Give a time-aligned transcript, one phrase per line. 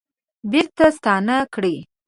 [0.51, 1.75] بیرته ستانه کړي